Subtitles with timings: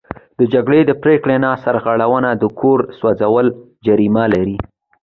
[0.39, 3.47] د جرګې د پریکړې نه سرغړونه د کور سوځول
[3.85, 4.57] جریمه لري.